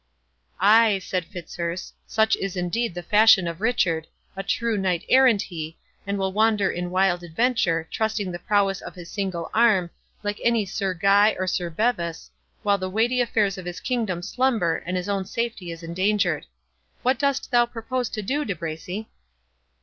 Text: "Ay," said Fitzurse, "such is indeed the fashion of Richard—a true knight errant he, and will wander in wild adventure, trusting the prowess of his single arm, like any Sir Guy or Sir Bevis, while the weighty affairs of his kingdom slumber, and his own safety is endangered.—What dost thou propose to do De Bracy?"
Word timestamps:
"Ay," 0.59 0.97
said 0.97 1.25
Fitzurse, 1.25 1.93
"such 2.07 2.35
is 2.37 2.57
indeed 2.57 2.95
the 2.95 3.03
fashion 3.03 3.47
of 3.47 3.61
Richard—a 3.61 4.41
true 4.41 4.75
knight 4.75 5.05
errant 5.09 5.43
he, 5.43 5.77
and 6.07 6.17
will 6.17 6.33
wander 6.33 6.71
in 6.71 6.89
wild 6.89 7.21
adventure, 7.21 7.87
trusting 7.91 8.31
the 8.31 8.39
prowess 8.39 8.81
of 8.81 8.95
his 8.95 9.11
single 9.11 9.51
arm, 9.53 9.91
like 10.23 10.39
any 10.43 10.65
Sir 10.65 10.95
Guy 10.95 11.35
or 11.37 11.45
Sir 11.45 11.69
Bevis, 11.69 12.31
while 12.63 12.79
the 12.79 12.89
weighty 12.89 13.21
affairs 13.21 13.59
of 13.59 13.65
his 13.67 13.79
kingdom 13.79 14.23
slumber, 14.23 14.77
and 14.87 14.97
his 14.97 15.07
own 15.07 15.23
safety 15.23 15.69
is 15.71 15.83
endangered.—What 15.83 17.19
dost 17.19 17.51
thou 17.51 17.67
propose 17.67 18.09
to 18.09 18.23
do 18.23 18.43
De 18.43 18.55
Bracy?" 18.55 19.07